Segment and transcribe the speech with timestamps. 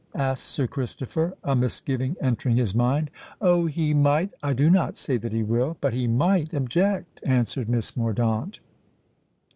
[0.15, 3.11] asked Sir Christopher, a misgiving entering his mind.
[3.39, 3.67] "Oh!
[3.67, 8.61] he might—I do not say that he will—but he might object," answered Miss Mordaunt.